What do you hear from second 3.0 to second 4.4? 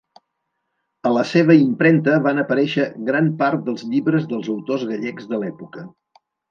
gran part dels llibres